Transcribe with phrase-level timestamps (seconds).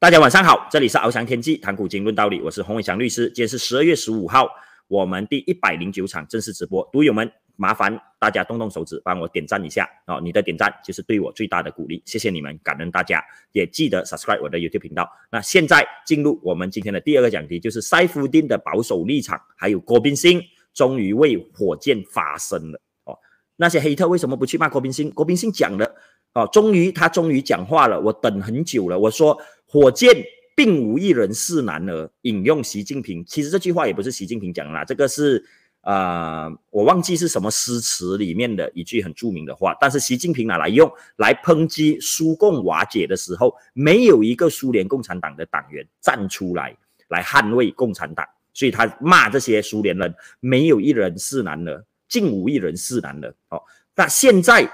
[0.00, 3.26] 大家晚上好，这里是翱翔天际谈股经论道理，我是洪伟祥律师。
[3.30, 4.48] 今天是十二月十五号，
[4.86, 15.10] 我们第一百零九场正式直播，读友们麻烦大家动动手指帮我点赞一下哦，你的点赞就是对我最大的鼓励，谢谢你们，感恩大家，也记得 subscribe 我的 YouTube 频道。
[15.32, 20.40] 那现在进入我们今天的第二个讲题，就是塞夫丁的保守立场，还有郭宾星
[20.72, 23.18] 终于为火箭发声了哦。
[23.56, 25.10] 那些黑特为什么不去骂郭宾星？
[25.10, 25.92] 郭宾星讲了。
[26.34, 28.96] 哦，终于他终于讲话了，我等很久了。
[28.96, 29.36] 我说
[29.70, 30.24] 火箭
[30.56, 32.10] 并无一人是男儿。
[32.22, 35.44] 引用习近平，其实这句话也不是习近平讲的啦，这个是
[35.82, 39.76] 呃，我忘记是什么诗词里面的一句很著名的话。
[39.78, 46.74] 但是习近平拿来用来抨击苏共瓦解的时候，没有一个苏联共产党的党员站出来
[47.08, 53.34] 来捍卫共产党，所以他骂这些苏联人没有一人是男儿，竟无一人是男儿。
[53.50, 53.62] 哦，
[53.94, 54.68] 那现在。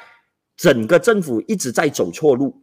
[0.56, 2.62] 整个政府一直在走错路，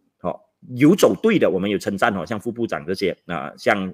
[0.75, 3.91] 有走对的，我们有称赞哦，像副部长这些啊，像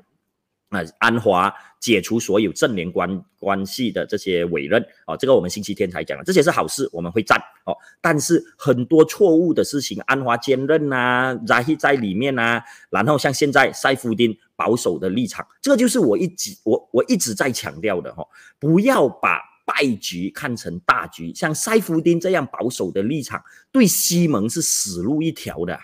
[0.70, 7.76] 啊安华解除所有政联关关系的这些委任，哦，这个我们星期天才讲了，这些是好事，我们会赞哦。
[8.02, 18.28] 但是很多错误的事情，安华兼任呐，扎希在里面呐，然后像现在塞夫丁保守的立场，这个就是我一直我我一直在强调的哈，
[18.60, 19.42] 不要把。
[19.68, 25.78] 败局看成大局，像塞夫丁这样保守的立场，对西蒙是死路一条的。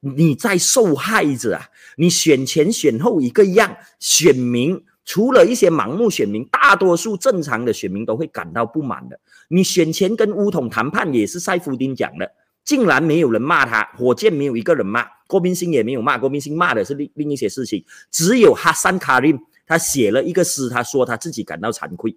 [0.00, 1.68] 你在受害者啊！
[1.96, 9.18] 你选前选后一个样，选民除了一些盲目选民，大多数正常的选民都会感到不满的。
[9.48, 12.30] 你选前跟乌统谈判也是塞夫丁讲的，
[12.64, 22.16] 竟然没有人骂他，火箭没有一个人骂，郭明星也没有骂，郭明星骂的是另另一些事情，只有哈桑卡林他写了一个诗，他说他自己感到惭愧。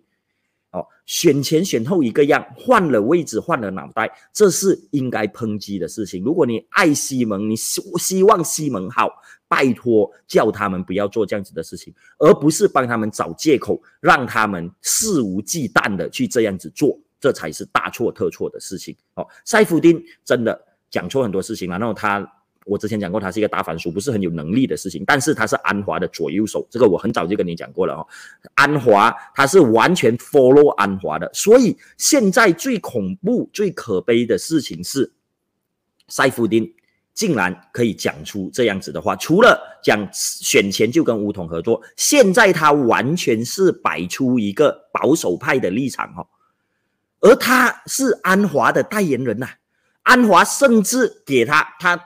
[0.72, 6.24] 哦，选前选后一个样，换了位置，换了脑袋，这是应该抨击的事情。
[6.24, 9.10] 如果你爱西蒙，你希希望西蒙好，
[9.48, 18.96] 拜托叫他们不要做这样子的事情，而不是帮他们找借口，让他们肆无忌惮的去这样子做，这才是大错特错的事情。
[19.16, 20.58] 哦，塞夫丁真的
[20.90, 22.26] 讲错很多事情，然后他。
[22.66, 25.04] 我之前讲过，他是一个打反书，不是很有能力的事情。
[25.04, 28.08] 但是他是安华的左右手，这个我很早就跟你讲过了哦。
[28.54, 35.12] 安华他是完全 follow 安华的，所以现在最恐怖、最可悲的事情是，
[36.08, 36.72] 塞夫丁
[37.16, 39.16] 竟然可以讲出这样子的话。
[39.16, 46.28] 除了讲选前就跟吴统合作，现在他完全是摆出一个保守派的立场哦。
[47.22, 49.48] 而他是安华的代言人呐，
[50.04, 52.00] 安华甚至给他他。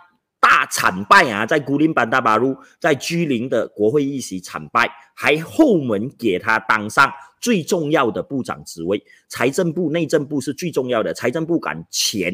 [0.56, 7.12] 大惨败啊，在古林班大巴路，在居林的国会议席惨败，还后门给他当上
[7.42, 9.04] 最重要的部长职位。
[9.28, 12.34] 财政部、内政部是最重要的，财政部管钱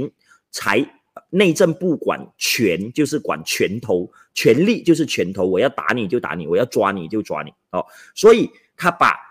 [0.51, 0.85] 财，
[1.31, 7.83] 内政部管权，就是管拳头，权力就是拳头，我要打你就打你，我要抓你就抓你哦。
[8.13, 9.30] 所以他把。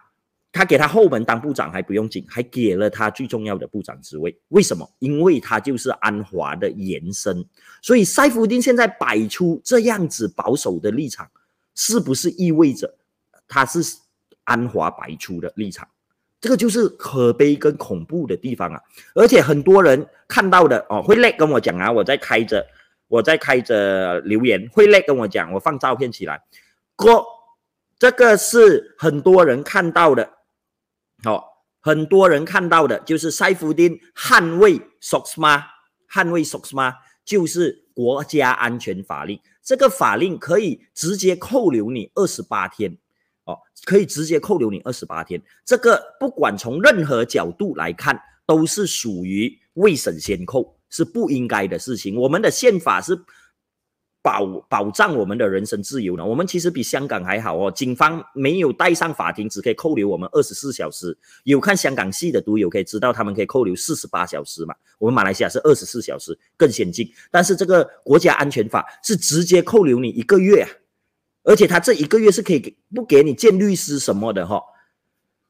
[0.53, 4.37] 他给他后门当部长还不用紧，还给了他最重要的部长职位。
[4.49, 4.91] 为什么？
[4.99, 7.44] 因为他就是安华的延伸。
[7.81, 11.31] 所以塞夫丁现在摆出这样子保守的立场，
[11.75, 12.93] 是不是意味着
[13.47, 13.81] 他是
[14.43, 15.87] 安华摆出的立场？
[16.41, 18.81] 这个就是可悲跟恐怖的地方啊！
[19.15, 22.66] 而且很多人看到的哦，会累跟我讲啊，我在开着，
[23.06, 26.43] 我在开着留言，会累跟我讲，我放照片起来，
[26.97, 27.22] 哥，
[27.99, 30.28] 这个是很多人看到的。
[31.22, 35.62] 好，很多人看到的就是塞夫丁捍卫 SOXMA，
[36.10, 36.94] 捍卫 SOXMA
[37.25, 39.38] 就是国家安全法令。
[39.62, 42.97] 这个法令可以直接扣留你二十八天，
[43.44, 45.41] 哦，可以直接扣留你二十八天。
[45.64, 52.16] 这个不管从任何角度来看，都是属于未审先扣，是不应该的事情。
[52.16, 53.19] 我们的宪法是。
[54.22, 56.25] 保保障我们的人身自由呢？
[56.25, 57.72] 我们其实比香港还好哦。
[57.75, 61.16] 警方没有带上法庭，只可以扣留我们二十四小时。
[61.44, 64.74] 有看香港戏的读友可以知道，他们可以扣留四十八小时嘛。
[64.98, 67.10] 我们马来西亚是二十四小时，更先进。
[67.30, 70.68] 但是这个国家安全法是直接扣留你一个月啊，
[71.45, 74.60] 而且他这一个月是可以给不给你见律师什么的哈。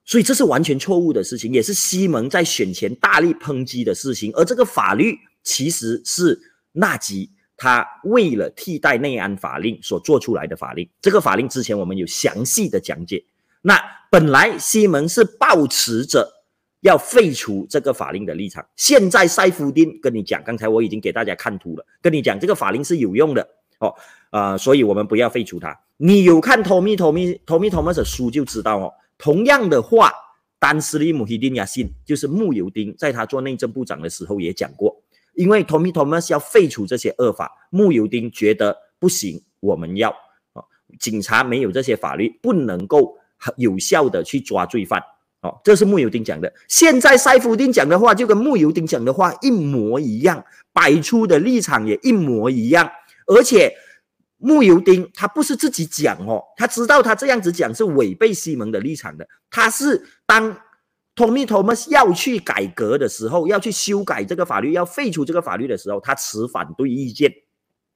[0.05, 4.33] 所以这是完全错误的事情，也是西蒙在选前大力抨击的事情。
[4.35, 6.41] 而这个法律其实是
[6.71, 7.33] 纳吉。
[7.63, 13.23] 他为了替代内安法令所做出来的法令，这个法令之前我们有详细的讲解。
[13.61, 13.79] 那
[14.11, 16.27] 本来西蒙是抱持着
[16.81, 23.47] 要废除这个法令的立场，现在塞夫丁跟你讲，刚才我已经给大家看图了，跟你讲这个法令是有用的
[23.81, 23.95] 哦，
[24.31, 25.79] 呃，所以我们不要废除它。
[25.99, 28.91] 你有看 Tommy Tommy Tommy Thomas 的书就知道哦。
[29.19, 30.11] 同样的话，
[30.59, 35.03] 丹斯利姆希丁亚信就是穆尤丁，在他做内政部长的时候也讲过。
[35.35, 40.11] 因为 Tommy Thomas 要废除这些恶法，穆尤丁觉得不行，我们要
[40.53, 40.63] 啊，
[40.99, 43.17] 警察没有这些法律，不能够
[43.57, 45.03] 有效的去抓罪犯。
[45.43, 46.53] 哦，这是穆尤丁讲的。
[46.69, 52.91] 现在塞夫丁讲的话，就跟穆尤丁讲的话一模一样，摆出的立场也一模一样。
[53.27, 53.75] 而且
[54.37, 59.27] 穆尤丁他不是自己讲哦，他知道他这样子讲是违背西蒙的立场的。
[59.51, 60.55] 他是当
[61.47, 67.33] Thomas 要去改革的时候，要去修改这个法律，要废除这个法律的时候，他持反对意见。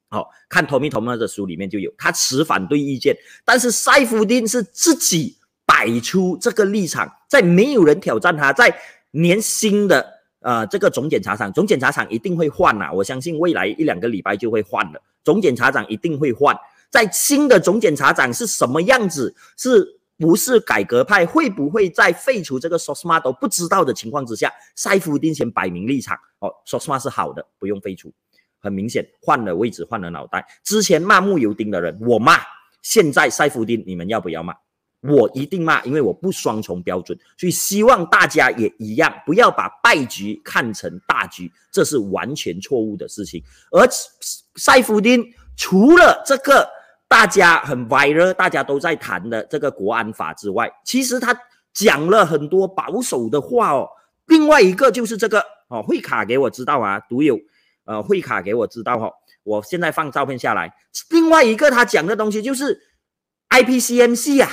[0.08, 5.36] 好看 Tommy Thomas 的书里面就有他持反对意见，但是塞夫丁是自己。
[5.66, 8.72] 摆出这个立场，在没有人挑战他，在
[9.12, 10.06] 年新的
[10.40, 16.54] 呃这个总检察长，总检察长一定会换呐，我相信未来一两个礼拜就会换了，总检察长一定会换，
[16.90, 28.10] 在新的总检察长是什么样子，是不是改革派，会不会在废除这个 Sosma 都不知道的情况之下，塞夫丁先摆明立场哦，Sosma 是好的，不用废除，
[28.58, 32.38] 很明显换了位置，换了脑袋，之前骂木油丁的人我骂，
[32.80, 34.54] 现在塞夫丁你们要不要骂？
[35.02, 43.44] 我一定骂，因为我不双重标准，所以希望大家也一样，不要把败局看成大局，这是完全错误的事情。
[43.70, 43.86] 而
[44.56, 45.22] 塞夫丁
[45.54, 46.66] 除了这个
[47.14, 51.32] 大家很 viral，大家都在谈的这个国安法之外，其实他
[51.72, 53.88] 讲了很多保守的话哦。
[54.26, 57.38] 另外一个就是这个哦，会卡给我知道啊，独有
[57.84, 59.12] 呃会卡给我知道哈，
[59.44, 60.74] 我现在放照片下来。
[61.10, 62.82] 另外一个他讲的东西就是
[63.50, 64.50] IPCMC 啊。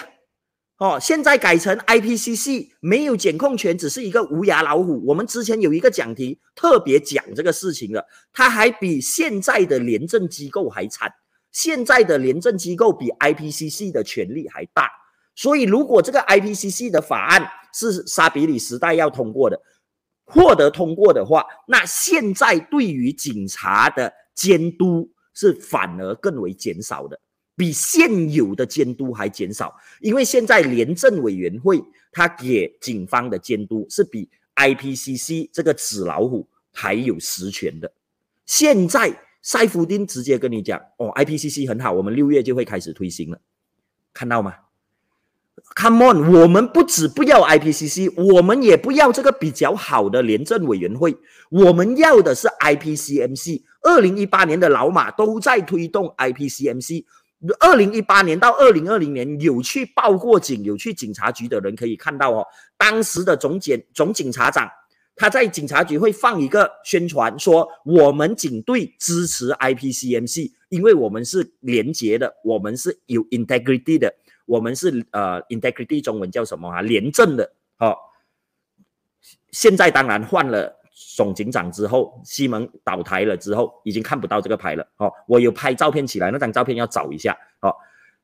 [0.78, 5.04] 哦，现在改成 IPCC 没有检控权，只是一个无牙老虎。
[5.08, 11.12] 我们之前有一个讲题特别讲这个事情了，他还比现在的廉政机构还惨。
[11.51, 14.89] 现在的廉政机构比 IPCC 的权力还大，
[15.36, 19.62] 所以如果这个 IPCC 的法案是沙比里时代要通过的，
[20.24, 27.19] 获得通过的话，那现在对于警察的监督是反而更为减少的。
[27.57, 37.92] 比现有的监督还减少，因为现在廉政委员会他给警方的监督是比 IPCC 这个纸老虎还有实权的。
[38.45, 43.40] 现在塞夫丁直接跟你讲，哦，IPCC 很好，我们六月就会开始推行了，
[44.14, 44.54] 看到吗
[45.76, 51.18] ？Come on，我们不止不要 IPCC，我们也不要这个比较好的廉政委员会，
[51.50, 53.64] 我们要的是 IPCMC。
[53.84, 57.06] 二零一八年的老马都在推动 IPCMC。
[57.60, 62.46] 二零一八年到二零二零年有去报过警、有去警察局的人可以看到哦，
[62.78, 64.70] 当时的总检总警察长
[65.22, 74.12] 他在警察局会放一个宣传，说我们警队支持 IPCMC，因为我们是廉洁的，我们是有 integrity 的，
[74.48, 76.82] 我们是呃 integrity 中文叫什么啊？
[76.82, 77.54] 廉政的。
[77.78, 77.96] 哦，
[79.52, 80.80] 现在当然换了。
[81.16, 84.88] 总警长之后，西蒙倒台了之后，已经看不到这个牌了。
[84.98, 87.38] 哦，我有拍照片起来，那张照片要找一下。
[87.62, 87.72] 哦，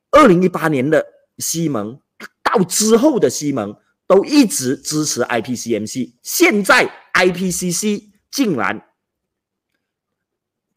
[0.09, 1.05] 二零一八年的
[1.37, 1.99] 西蒙
[2.41, 3.75] 到之后的西蒙
[4.07, 8.81] 都一直支持 IPCMC，现在 IPCC 竟然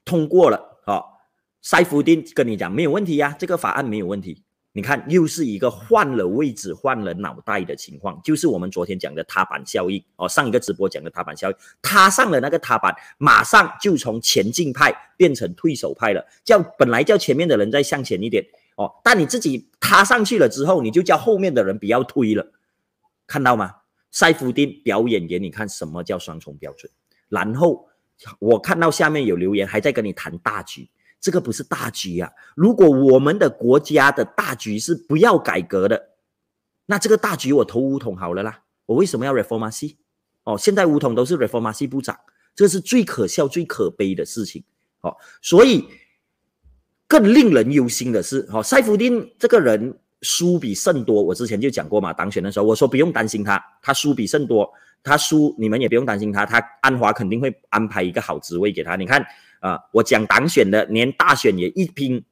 [0.05, 0.81] 通过了。
[0.87, 1.05] 哦，
[1.63, 4.43] 塞夫丁跟你讲没有问题呀，这个法案没有问题。
[4.73, 10.29] 你看，又是一个换了位置、换了脑袋的情况，就是我们昨天讲的踏板效应哦。
[10.29, 16.25] 上一个直播讲的踏板效应，踏上了那个踏板，马上就从前进派变成退守派了。
[16.45, 18.45] 叫本来叫前面的人再向前一点
[18.77, 22.53] 哦，但你自己踏上去了之后，你就叫后面的人不要推了。
[23.31, 23.73] 看到吗？
[24.11, 26.91] 塞夫丁表演给你看什么叫双重标准。
[27.29, 27.89] 然后
[28.41, 30.91] 我看到下面有留言，还在跟你谈大局。
[31.21, 32.33] 这个不是大局啊！
[32.57, 36.11] 如果我们的国家的大局是不要改革的，
[36.87, 38.65] 那这个大局我投五统好了啦。
[38.87, 39.97] 我为什么要 reformasi？
[40.43, 42.19] 哦，现在五统都是 reformasi 部长，
[42.57, 44.65] 这是最可笑、最可悲的事情。
[45.03, 45.87] 哦，所以
[47.07, 51.23] 更令人忧心的是，哦，塞夫丁这个人输比胜多。
[51.23, 54.71] 我之前就讲过嘛，当选的时候我说不用担心他，他输比胜多，
[55.03, 58.97] 他输你们也不用担心他，他安华肯定会安排一个好职位给他。
[58.97, 59.25] 你看。
[59.61, 62.25] 啊，我讲党选的，连大选也一拼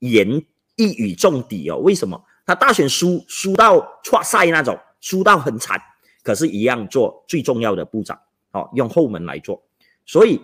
[0.00, 0.28] 言
[0.76, 1.78] 一语中底哦。
[1.78, 2.22] 为什么？
[2.44, 5.80] 他大选输输到错赛那种，输到很惨，
[6.22, 8.20] 可是，一样做最重要的部长，
[8.52, 9.62] 哦，用后门来做。
[10.04, 10.38] 所以，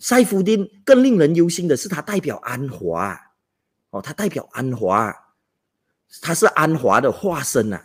[0.00, 3.16] 塞夫丁更令人忧心的是，他代表安华，
[3.90, 5.14] 哦，他代表安华，
[6.20, 7.80] 他是安华的化身呐，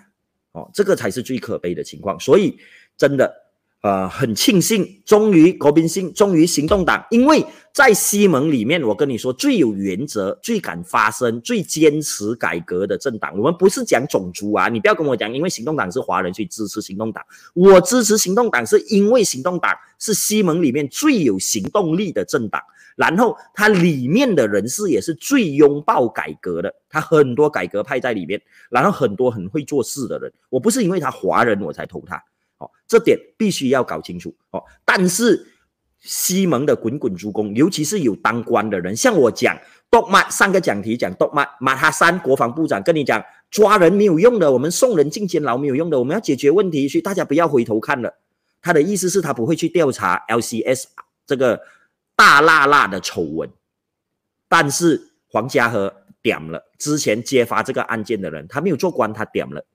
[0.51, 2.19] 哦，这个才是最可悲的情况。
[2.19, 2.57] 所以，
[2.97, 3.41] 真的。
[3.83, 13.37] 呃，很庆幸，终于国民性，终于行动党，因为在西蒙里面，我跟你说，最有原则、最敢发声、最坚持改革的政党。
[13.37, 17.21] 我们不是讲种族啊，你不要跟我讲，因为行动党是华人，所以支持行动党。
[17.53, 22.61] 我支持行动党，是因为行动党是西蒙里面最有行动力的政党。
[22.95, 30.31] 然后他里面的人士也是最拥抱改革的，他很多改革派在里面，然后很多很会做事的人。
[30.49, 32.15] 我不是因为他华人我才投他，
[32.57, 34.63] 哦，这点必须要搞清楚哦。
[34.85, 35.47] 但是
[35.99, 39.57] 西蒙的滚滚珠公，尤其是有当官的人，像我讲。
[39.89, 48.11] 多马上个讲题讲多马马哈山国防部长跟你讲抓人没有用的，我们送人进监牢没有用的，我们要解决问题，所以大家不要回头看了。
[48.59, 50.85] 他的意思是，他不会去调查 LCS
[51.27, 51.61] 这个
[52.15, 53.49] 大辣辣的丑闻。
[54.47, 59.65] 但是黄家和点了之前揭发这个案件的人，他没有做官，他点了。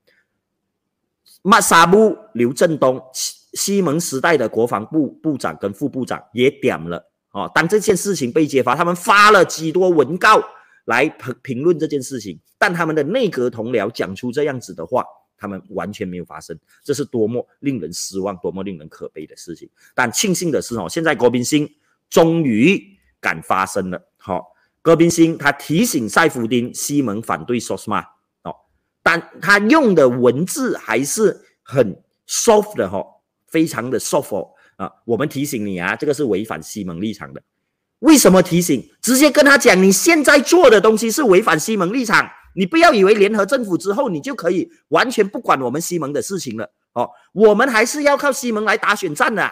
[1.42, 7.10] 马沙布刘振东西西蒙时代的国防部部长跟副部长也点了。
[7.30, 10.42] 哦，当这件事情被揭发，他们发了几多文告
[10.86, 15.04] 来评评论这件事情，但他们的内阁同僚讲出这样子的话，
[15.36, 19.68] 他们完全没有发生，这是多么令人失望、多么令人可悲的事情。
[19.94, 21.70] 但庆幸的是，哦，现在郭宾星
[22.10, 24.10] 终于敢发声了。
[24.16, 28.04] 好，戈宾星他提醒塞夫丁西蒙反对 SOSMA，
[28.42, 28.54] 哦，
[29.02, 33.04] 但他用的文字还是很 soft 的，哈，
[33.46, 34.52] 非常的 soft。
[34.76, 37.42] 啊，我们提醒你啊，这个是违反西蒙立场的。
[37.98, 38.88] 为什么提醒？
[39.02, 42.30] 直接跟他讲，你现在做的东西是违反西蒙立场。
[42.54, 46.72] 你不要以为联合政府之后，你就可以完全不管我们西蒙的事情了。
[46.92, 49.44] 哦，我们还是要靠西蒙来打选战的。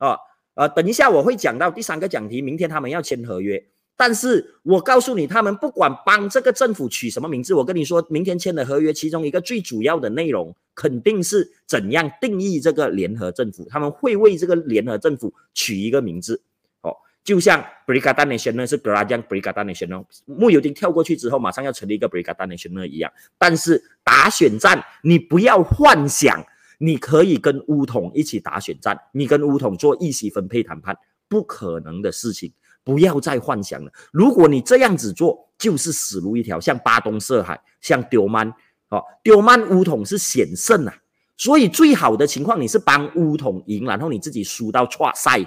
[0.00, 0.18] 哦，
[0.58, 3.64] 呃，等一下我会讲到第三个讲题，明天他们要签合约。
[3.96, 13.68] 但是我告诉你，他们不管帮这个政府取什么名字，我跟你说，明天签的合约，其中一个最主要的内容，肯定是怎样定义这个联合政府。
[13.70, 16.42] 他们会为这个联合政府取一个名字，
[16.80, 23.12] 哦，就像 Brigada Nasional 是 Gerajang Brigada Nasional，穆尤丁跳过去之后，马上要成立一个 Brigada Nasional 一样。
[23.38, 26.44] 但是打选战，你不要幻想
[26.78, 30.96] 你可以跟乌统一起打选战，你跟乌统做议席分配谈判，
[31.28, 32.52] 不可能的事情。
[32.84, 33.92] 不要再幻想了。
[34.12, 36.58] 如果你这样子做，就是死路一条。
[36.58, 38.48] 像巴东涉海，像丢曼，
[38.88, 40.96] 哦，丢曼乌统是险胜啊。
[41.36, 45.38] 所以最好的情况，你是帮乌统赢，然后你自己输到错赛，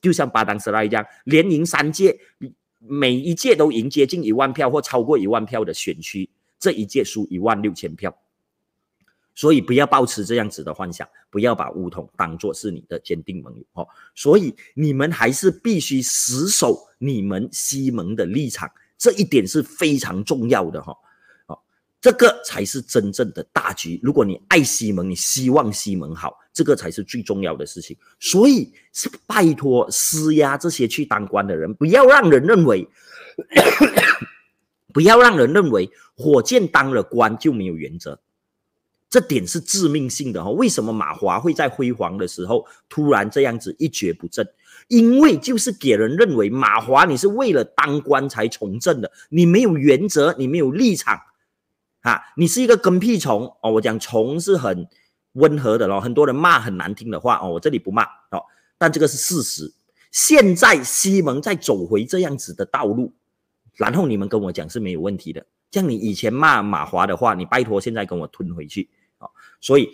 [0.00, 2.18] 就像巴当斯拉一样，连赢三届，
[2.78, 8.16] 每一届都赢接近一万票或超过一万票的选区，这一届输一万六千票。
[9.36, 13.86] 所以不要抱持这样子的幻想，不要把乌统当做是你的坚定盟友哦。
[14.14, 20.96] 所以你们还是必须死守你们西蒙的立场，这一点是非常重要的哈。
[21.48, 21.58] 哦，
[22.00, 24.00] 这个才是真正的大局。
[24.02, 27.94] 如果你爱西蒙，你希望西蒙好，这个才是最重要的事情。
[28.18, 32.88] 所以是拜托施压这些去当官的人，不要让人认为，
[34.94, 38.18] 不要让人认为火箭当了官就没有原则。
[39.08, 44.46] 这点是致命性的哈，为什么马华会在辉煌的时候突然这样子一蹶不振？
[44.88, 51.18] 因为就是给人认为马华你是为了当官才从政的，你没有原则，你没有立场，
[52.02, 53.72] 啊，你是一个跟屁虫哦。
[53.72, 54.88] 我讲虫是很
[55.32, 58.42] 温和的咯，很多人骂很难听的话哦，我这里不骂哦，
[58.78, 59.72] 但这个是事实。
[60.12, 63.12] 现在西蒙在走回这样子的道路，
[63.74, 65.44] 然后你们跟我讲是没有问题的。
[65.72, 69.28] 像你以前骂马华的话，你拜托现在跟我吞回去啊！
[69.60, 69.90] 所以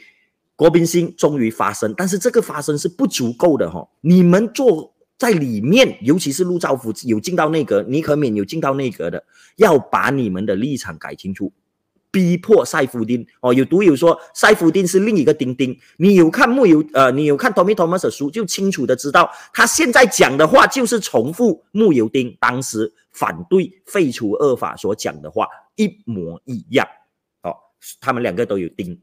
[0.57, 3.88] 国宾星终于发声，但是这个发声是不足够的哈。
[4.00, 9.25] 你们坐在里面，尤其是陆兆福有进到内阁，尼可敏有进到内阁的，
[9.57, 11.52] 要把你们的立场改清楚。
[12.11, 15.75] 逼迫塞夫丁哦，有读友说塞夫丁是另一个丁丁。
[15.97, 16.85] 你有看木有？
[16.93, 26.87] 呃，你有看 Tommy Thomas 的书，就清楚的知道他现在讲的话就是重复木有丁当时反对废除恶法所讲的话一模一样。
[27.45, 27.57] 哦，
[27.99, 29.00] 他们两个都有丁，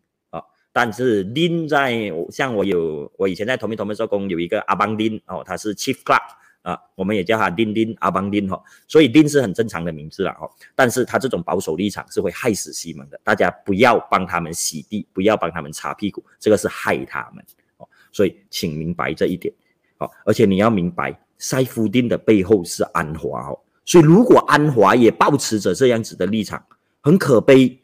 [0.80, 6.40] 但是丁在像我有我以前在 Tommy Thomas 做工，有一个阿邦丁哦，他是 Chief Clerk。
[6.62, 10.50] 啊，我们也叫他丁丁阿邦丁哈，所以丁是很正常的名字了哦。
[10.76, 17.44] 但是他这种保守立场是会害死西蒙的，大家不要帮他们洗地，不要帮他们擦屁股，这个是害他们
[17.78, 17.88] 哦。
[18.12, 19.54] 所以请明白这一点
[20.00, 23.60] 哦，而且你要明白，塞夫丁的背后是安华哦。
[23.86, 26.64] 所以如果安华也保持着这样子的立场，
[27.00, 27.80] 很可悲，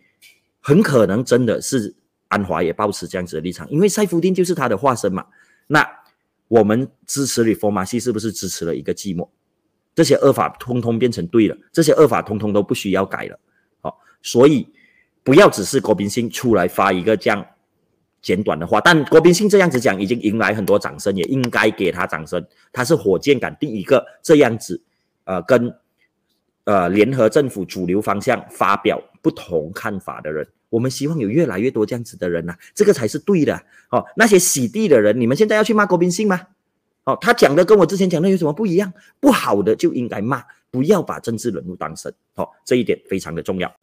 [0.60, 1.96] 很可能真的是
[2.27, 5.25] 安华也保持这样子的立场，因为塞夫丁就是他的化身嘛。
[5.67, 5.88] 那。
[6.48, 9.27] 我们支持 reformasi 是不是支持了一个寂寞？
[9.96, 13.39] 这些恶法通通变成对了，这些恶法通通都不需要改了。
[13.82, 14.67] 好，所以
[15.24, 17.44] 不要只是国宾信出来发一个这样
[18.22, 22.46] 简短的话，但国宾信这样子讲已经迎来很多掌声，也应该给他掌声。
[22.72, 24.79] 他是火箭杆第一个这样子，
[25.24, 25.75] 呃，跟
[26.65, 30.48] 呃联合政府主流方向发表不同看法的人。
[30.75, 33.55] 我们希望有越来越多这样子的人呐，这个才是对的。
[33.91, 36.41] 哦，那些洗地的人，你们现在要去骂郭宾信吗？
[37.05, 38.91] 哦，他讲的跟我之前讲的有什么不一样？
[39.22, 42.13] 不好的就应该骂，不要把政治人物当神。
[42.36, 43.74] 哦，这一点非常的重要。